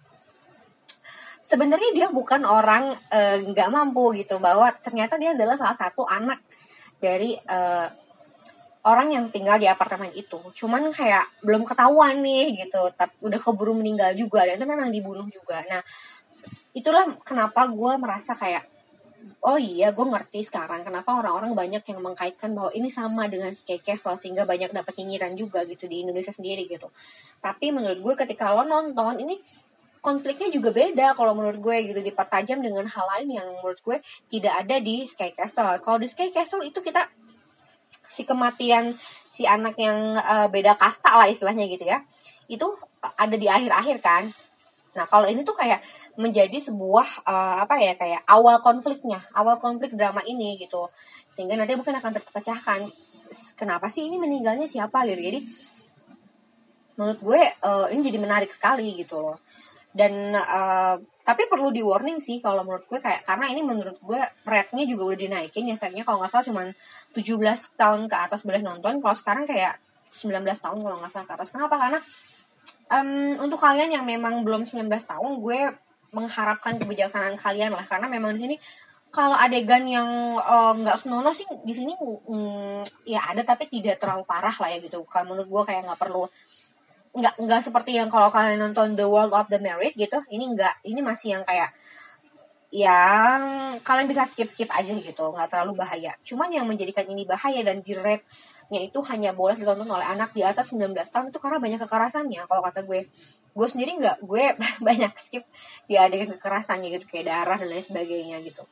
sebenarnya 1.43 1.91
dia 1.91 2.07
bukan 2.07 2.47
orang 2.47 2.95
eh, 3.11 3.43
nggak 3.43 3.69
uh, 3.69 3.73
mampu 3.75 4.15
gitu 4.15 4.39
bahwa 4.39 4.71
ternyata 4.79 5.19
dia 5.19 5.35
adalah 5.35 5.59
salah 5.59 5.75
satu 5.75 6.07
anak 6.07 6.39
dari 7.03 7.35
uh, 7.35 7.87
orang 8.87 9.11
yang 9.11 9.25
tinggal 9.27 9.59
di 9.59 9.67
apartemen 9.67 10.11
itu. 10.15 10.39
Cuman 10.55 10.87
kayak 10.95 11.27
belum 11.43 11.67
ketahuan 11.67 12.23
nih 12.23 12.63
gitu 12.63 12.79
tapi 12.95 13.11
udah 13.19 13.39
keburu 13.39 13.75
meninggal 13.75 14.15
juga 14.15 14.47
dan 14.47 14.55
itu 14.55 14.67
memang 14.67 14.89
dibunuh 14.89 15.27
juga. 15.27 15.59
Nah 15.67 15.83
itulah 16.71 17.11
kenapa 17.27 17.67
gue 17.67 17.91
merasa 17.99 18.31
kayak 18.33 18.63
oh 19.43 19.59
iya 19.59 19.91
gue 19.91 20.03
ngerti 20.03 20.43
sekarang 20.43 20.83
kenapa 20.83 21.15
orang-orang 21.15 21.55
banyak 21.55 21.83
yang 21.83 21.99
mengkaitkan 22.03 22.51
bahwa 22.55 22.71
ini 22.75 22.87
sama 22.91 23.27
dengan 23.27 23.51
Sky 23.55 23.79
Castle 23.79 24.19
sehingga 24.19 24.43
banyak 24.43 24.71
dapat 24.71 24.95
nyinyiran 24.99 25.35
juga 25.35 25.63
gitu 25.67 25.87
di 25.87 26.07
Indonesia 26.07 26.31
sendiri 26.31 26.67
gitu. 26.67 26.87
Tapi 27.39 27.71
menurut 27.75 27.99
gue 27.99 28.13
ketika 28.23 28.51
lo 28.55 28.63
nonton 28.63 29.19
ini 29.19 29.39
konfliknya 30.03 30.51
juga 30.51 30.75
beda 30.75 31.15
kalau 31.15 31.31
menurut 31.31 31.63
gue 31.63 31.95
gitu 31.95 32.01
dipertajam 32.03 32.59
dengan 32.59 32.83
hal 32.83 33.05
lain 33.15 33.39
yang 33.39 33.47
menurut 33.47 33.79
gue 33.79 33.97
tidak 34.27 34.67
ada 34.67 34.75
di 34.83 35.07
Sky 35.07 35.31
Castle. 35.31 35.79
Kalau 35.79 35.95
di 35.95 36.11
Sky 36.11 36.27
Castle 36.27 36.67
itu 36.67 36.83
kita 36.83 37.07
si 38.03 38.27
kematian 38.27 38.99
si 39.31 39.47
anak 39.47 39.79
yang 39.79 40.19
uh, 40.19 40.51
beda 40.51 40.75
kasta 40.75 41.15
lah 41.15 41.25
istilahnya 41.31 41.65
gitu 41.71 41.87
ya 41.87 42.03
itu 42.51 42.67
ada 43.15 43.33
di 43.39 43.47
akhir-akhir 43.47 43.97
kan. 44.03 44.23
Nah 44.93 45.07
kalau 45.07 45.25
ini 45.25 45.41
tuh 45.47 45.55
kayak 45.55 45.79
menjadi 46.19 46.59
sebuah 46.59 47.23
uh, 47.23 47.63
apa 47.63 47.79
ya 47.79 47.95
kayak 47.95 48.27
awal 48.27 48.59
konfliknya 48.59 49.23
awal 49.31 49.55
konflik 49.57 49.95
drama 49.95 50.19
ini 50.27 50.59
gitu. 50.59 50.91
Sehingga 51.31 51.55
nanti 51.55 51.79
mungkin 51.79 51.95
akan 51.95 52.11
terpecahkan 52.19 52.91
kenapa 53.55 53.87
sih 53.87 54.05
ini 54.05 54.19
meninggalnya 54.19 54.67
siapa? 54.67 55.07
gitu. 55.07 55.23
Jadi 55.23 55.39
menurut 56.99 57.19
gue 57.23 57.41
uh, 57.63 57.87
ini 57.89 58.01
jadi 58.03 58.19
menarik 58.19 58.51
sekali 58.51 58.99
gitu 58.99 59.23
loh 59.23 59.39
dan 59.93 60.33
uh, 60.33 60.97
tapi 61.23 61.45
perlu 61.47 61.69
di 61.69 61.85
warning 61.85 62.17
sih 62.17 62.41
kalau 62.41 62.65
menurut 62.65 62.89
gue 62.89 62.99
kayak 62.99 63.23
karena 63.23 63.47
ini 63.47 63.61
menurut 63.61 63.95
gue 64.01 64.21
rate-nya 64.43 64.83
juga 64.89 65.13
udah 65.13 65.19
dinaikin 65.21 65.69
ya 65.69 65.77
tadinya 65.77 66.03
kalau 66.03 66.19
nggak 66.25 66.33
salah 66.33 66.45
cuma 66.45 66.61
17 67.13 67.79
tahun 67.79 68.01
ke 68.09 68.15
atas 68.17 68.41
boleh 68.43 68.59
nonton 68.65 68.99
kalau 68.99 69.15
sekarang 69.15 69.45
kayak 69.45 69.77
19 70.13 70.45
tahun 70.45 70.77
kalau 70.85 70.97
nggak 71.01 71.11
salah 71.11 71.25
ke 71.25 71.33
atas. 71.33 71.49
Kenapa? 71.49 71.75
Karena 71.81 71.99
um, 72.93 73.41
untuk 73.41 73.57
kalian 73.57 73.89
yang 73.89 74.05
memang 74.05 74.45
belum 74.45 74.69
19 74.69 74.85
tahun 74.85 75.31
gue 75.41 75.59
mengharapkan 76.13 76.77
kebijaksanaan 76.77 77.35
kalian 77.35 77.73
lah. 77.73 77.83
Karena 77.83 78.05
memang 78.05 78.37
di 78.37 78.45
sini 78.45 78.55
kalau 79.13 79.37
adegan 79.37 79.85
yang 79.85 80.09
eh, 80.37 80.73
nggak 80.73 80.97
uh, 80.97 81.01
senonoh 81.01 81.33
sih 81.33 81.45
di 81.61 81.73
sini 81.73 81.93
um, 82.01 82.81
ya 83.05 83.21
ada 83.29 83.45
tapi 83.45 83.69
tidak 83.69 84.01
terlalu 84.01 84.25
parah 84.29 84.53
lah 84.53 84.69
ya 84.69 84.77
gitu. 84.81 85.01
Kalau 85.09 85.33
menurut 85.33 85.49
gue 85.49 85.63
kayak 85.73 85.89
nggak 85.89 86.01
perlu 86.01 86.29
nggak 87.13 87.35
nggak 87.37 87.61
seperti 87.61 87.93
yang 87.93 88.09
kalau 88.09 88.33
kalian 88.33 88.57
nonton 88.57 88.97
The 88.97 89.05
World 89.05 89.37
of 89.37 89.45
the 89.45 89.61
Married 89.61 89.93
gitu 89.93 90.17
ini 90.33 90.49
nggak 90.49 90.81
ini 90.89 90.99
masih 91.05 91.37
yang 91.37 91.43
kayak 91.45 91.69
yang 92.73 93.39
kalian 93.85 94.09
bisa 94.09 94.25
skip 94.25 94.49
skip 94.49 94.65
aja 94.73 94.97
gitu 94.97 95.23
nggak 95.29 95.45
terlalu 95.45 95.77
bahaya. 95.77 96.17
Cuman 96.25 96.49
yang 96.49 96.65
menjadikan 96.65 97.05
ini 97.05 97.21
bahaya 97.21 97.61
dan 97.61 97.85
di 97.85 97.93
nya 98.73 98.79
itu 98.81 98.97
hanya 99.05 99.37
boleh 99.37 99.53
ditonton 99.53 99.85
oleh 99.85 100.01
anak 100.01 100.33
di 100.33 100.41
atas 100.41 100.73
19 100.73 100.97
tahun 100.97 101.29
itu 101.29 101.37
karena 101.37 101.61
banyak 101.61 101.77
kekerasannya 101.85 102.41
kalau 102.49 102.65
kata 102.65 102.81
gue. 102.81 103.05
Gue 103.53 103.67
sendiri 103.69 104.01
nggak 104.01 104.25
gue 104.25 104.57
banyak 104.87 105.13
skip 105.21 105.45
di 105.85 106.01
adegan 106.01 106.33
kekerasannya 106.33 106.89
gitu 106.97 107.05
kayak 107.05 107.29
darah 107.29 107.61
dan 107.61 107.69
lain 107.69 107.85
sebagainya 107.85 108.41
gitu 108.41 108.65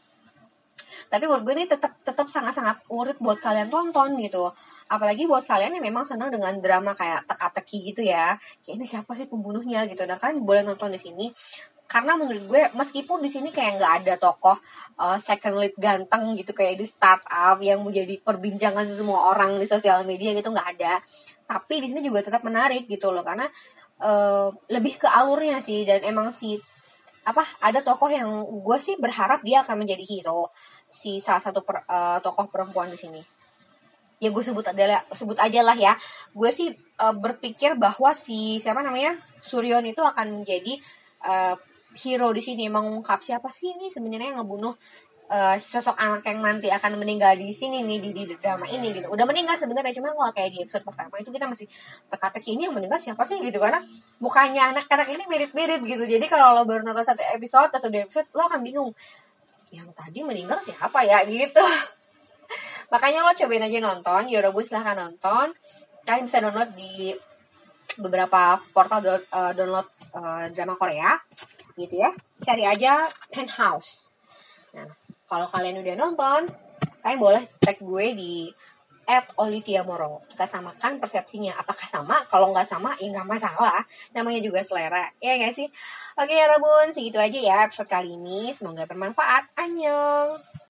tapi 1.11 1.29
buat 1.29 1.45
gue 1.45 1.53
ini 1.53 1.65
tetap 1.69 1.93
tetap 2.01 2.27
sangat-sangat 2.31 2.87
worth 2.89 3.19
buat 3.21 3.37
kalian 3.37 3.69
tonton 3.69 4.17
gitu. 4.17 4.49
Apalagi 4.89 5.29
buat 5.29 5.45
kalian 5.45 5.77
yang 5.79 5.85
memang 5.85 6.03
senang 6.03 6.33
dengan 6.33 6.57
drama 6.59 6.91
kayak 6.97 7.29
teka-teki 7.29 7.93
gitu 7.93 8.01
ya. 8.03 8.35
Kayak 8.65 8.75
ini 8.81 8.85
siapa 8.87 9.11
sih 9.13 9.29
pembunuhnya? 9.29 9.83
gitu. 9.87 10.03
Nah 10.07 10.17
kalian 10.17 10.43
boleh 10.43 10.61
nonton 10.65 10.91
di 10.91 10.99
sini. 10.99 11.27
Karena 11.91 12.15
menurut 12.15 12.47
gue 12.47 12.61
meskipun 12.71 13.19
di 13.19 13.27
sini 13.27 13.51
kayak 13.51 13.75
nggak 13.75 13.93
ada 14.03 14.13
tokoh 14.15 14.55
uh, 14.95 15.19
second 15.19 15.59
lead 15.59 15.75
ganteng 15.75 16.31
gitu 16.39 16.55
kayak 16.55 16.79
di 16.79 16.87
startup 16.87 17.59
yang 17.59 17.83
menjadi 17.83 18.15
perbincangan 18.23 18.87
semua 18.95 19.35
orang 19.35 19.59
di 19.59 19.67
sosial 19.67 20.07
media 20.07 20.31
gitu 20.31 20.55
nggak 20.55 20.79
ada. 20.79 21.03
Tapi 21.43 21.83
di 21.83 21.87
sini 21.91 21.99
juga 21.99 22.23
tetap 22.23 22.47
menarik 22.47 22.87
gitu 22.87 23.11
loh. 23.11 23.27
Karena 23.27 23.43
uh, 23.99 24.47
lebih 24.71 25.03
ke 25.03 25.07
alurnya 25.11 25.59
sih. 25.59 25.83
Dan 25.83 26.07
emang 26.07 26.31
si 26.31 26.55
apa 27.21 27.45
ada 27.61 27.85
tokoh 27.85 28.09
yang 28.09 28.29
gue 28.65 28.77
sih 28.81 28.97
berharap 28.97 29.45
dia 29.45 29.61
akan 29.61 29.85
menjadi 29.85 30.01
hero. 30.01 30.49
Si 30.89 31.21
salah 31.21 31.41
satu 31.41 31.61
per, 31.61 31.85
uh, 31.85 32.17
tokoh 32.19 32.49
perempuan 32.49 32.89
di 32.89 32.97
sini. 32.97 33.21
Ya 34.21 34.29
gue 34.29 34.43
sebut 34.45 34.65
adalah 34.65 35.05
sebut 35.13 35.37
aja 35.37 35.61
lah 35.65 35.77
ya. 35.77 35.93
Gue 36.33 36.49
sih 36.53 36.73
uh, 37.01 37.13
berpikir 37.13 37.77
bahwa 37.77 38.13
si 38.13 38.57
siapa 38.61 38.81
namanya? 38.81 39.17
Suryon 39.41 39.85
itu 39.85 40.01
akan 40.01 40.41
menjadi 40.41 40.77
uh, 41.25 41.57
hero 41.97 42.29
di 42.33 42.41
sini. 42.41 42.69
Mengungkap 42.69 43.21
siapa 43.21 43.49
sih 43.49 43.73
ini 43.73 43.89
sebenarnya 43.89 44.33
yang 44.33 44.45
ngebunuh 44.45 44.73
uh, 45.31 45.55
sosok 45.55 45.95
anak 45.95 46.27
yang 46.27 46.43
nanti 46.43 46.67
akan 46.67 46.99
meninggal 46.99 47.31
di 47.39 47.55
sini 47.55 47.87
nih 47.87 48.03
di, 48.03 48.09
di 48.11 48.23
drama 48.35 48.67
ini 48.67 48.91
gitu. 48.91 49.07
Udah 49.07 49.23
meninggal 49.23 49.55
sebenarnya 49.55 49.95
cuma 49.95 50.11
kalau 50.11 50.35
kayak 50.35 50.51
di 50.51 50.59
episode 50.67 50.83
pertama 50.83 51.15
itu 51.23 51.31
kita 51.31 51.47
masih 51.47 51.67
teka-teki 52.11 52.59
ini 52.59 52.67
yang 52.67 52.75
meninggal 52.75 52.99
siapa 52.99 53.23
sih 53.23 53.39
gitu. 53.39 53.57
Karena 53.57 53.79
bukannya 54.19 54.75
anak-anak 54.75 55.07
ini 55.07 55.23
mirip-mirip 55.31 55.81
gitu. 55.87 56.03
Jadi 56.03 56.25
kalau 56.27 56.51
lo 56.51 56.67
baru 56.67 56.83
nonton 56.83 57.07
satu 57.07 57.23
episode 57.31 57.71
atau 57.71 57.87
dua 57.87 58.03
episode 58.03 58.27
lo 58.35 58.43
akan 58.51 58.59
bingung 58.59 58.91
yang 59.71 59.87
tadi 59.95 60.19
meninggal 60.21 60.59
siapa 60.59 60.99
ya 61.07 61.23
gitu. 61.23 61.63
Makanya 62.93 63.23
lo 63.23 63.31
cobain 63.31 63.63
aja 63.63 63.79
nonton 63.79 64.27
Yorobus 64.27 64.67
silahkan 64.67 64.99
nonton. 64.99 65.55
Kalian 66.03 66.27
bisa 66.27 66.43
download 66.43 66.75
di 66.75 67.15
beberapa 67.99 68.59
portal 68.71 68.99
do, 69.03 69.13
uh, 69.31 69.51
download 69.55 69.87
uh, 70.11 70.51
drama 70.51 70.75
Korea 70.75 71.15
gitu 71.79 71.95
ya. 72.03 72.11
Cari 72.43 72.67
aja 72.67 73.07
Penthouse. 73.31 74.11
Nah 74.75 75.00
kalau 75.31 75.47
kalian 75.47 75.79
udah 75.79 75.95
nonton 75.95 76.51
kalian 76.99 77.19
boleh 77.23 77.43
tag 77.63 77.79
gue 77.79 78.05
di 78.11 78.33
at 79.09 79.27
Olivia 79.41 79.83
Moro. 79.83 80.23
Kita 80.29 80.47
samakan 80.47 81.01
persepsinya. 81.01 81.59
Apakah 81.59 81.83
sama? 81.83 82.23
Kalau 82.31 82.53
nggak 82.55 82.63
sama, 82.63 82.95
ya 82.95 83.11
nggak 83.11 83.27
masalah. 83.27 83.83
Namanya 84.15 84.39
juga 84.39 84.63
selera. 84.63 85.11
Ya 85.19 85.35
nggak 85.35 85.51
sih? 85.51 85.67
Oke 86.15 86.31
ya 86.31 86.47
Rabun, 86.47 86.95
segitu 86.95 87.19
aja 87.19 87.35
ya 87.35 87.67
episode 87.67 87.91
kali 87.91 88.15
ini. 88.15 88.55
Semoga 88.55 88.87
bermanfaat. 88.87 89.51
Annyeong! 89.57 90.50